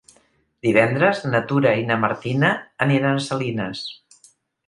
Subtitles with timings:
[0.67, 2.51] Divendres na Tura i na Martina
[2.87, 3.85] aniran a Salines.